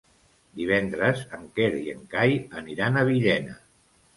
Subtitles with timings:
[0.61, 3.61] Divendres en Quer i en Cai aniran a Villena.